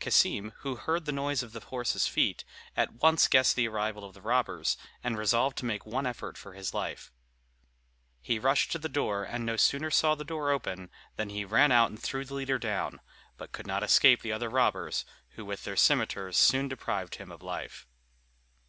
Cassim, 0.00 0.50
who 0.62 0.74
heard 0.74 1.04
the 1.04 1.12
noise 1.12 1.44
of 1.44 1.52
the 1.52 1.60
horses' 1.60 2.08
feet, 2.08 2.42
at 2.76 2.94
once 2.94 3.28
guessed 3.28 3.54
the 3.54 3.68
arrival 3.68 4.04
of 4.04 4.12
the 4.12 4.20
robbers, 4.20 4.76
and 5.04 5.16
resolved 5.16 5.56
to 5.58 5.64
make 5.64 5.86
one 5.86 6.04
effort 6.04 6.36
for 6.36 6.54
his 6.54 6.74
life. 6.74 7.12
He 8.20 8.40
rushed 8.40 8.72
to 8.72 8.80
the 8.80 8.88
door, 8.88 9.22
and 9.22 9.46
no 9.46 9.54
sooner 9.56 9.92
saw 9.92 10.16
the 10.16 10.24
door 10.24 10.50
open, 10.50 10.90
than 11.14 11.28
he 11.28 11.44
ran 11.44 11.70
out 11.70 11.90
and 11.90 12.02
threw 12.02 12.24
the 12.24 12.34
leader 12.34 12.58
down, 12.58 12.98
but 13.36 13.52
could 13.52 13.68
not 13.68 13.84
escape 13.84 14.20
the 14.20 14.32
other 14.32 14.50
robbers, 14.50 15.04
who 15.36 15.44
with 15.44 15.62
their 15.62 15.76
cimeters 15.76 16.36
soon 16.36 16.66
deprived 16.66 17.14
him 17.14 17.30
of 17.30 17.40
life. 17.40 17.86